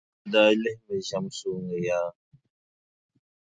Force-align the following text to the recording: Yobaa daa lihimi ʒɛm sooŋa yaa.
Yobaa 0.07 0.31
daa 0.31 0.59
lihimi 0.61 0.97
ʒɛm 1.07 1.25
sooŋa 1.37 1.75
yaa. 1.87 2.09